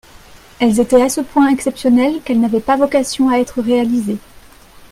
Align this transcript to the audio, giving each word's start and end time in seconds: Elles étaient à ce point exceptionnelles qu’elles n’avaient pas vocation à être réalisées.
Elles 0.59 0.79
étaient 0.79 1.03
à 1.03 1.09
ce 1.09 1.21
point 1.21 1.49
exceptionnelles 1.49 2.21
qu’elles 2.25 2.39
n’avaient 2.39 2.59
pas 2.59 2.75
vocation 2.75 3.29
à 3.29 3.37
être 3.37 3.61
réalisées. 3.61 4.17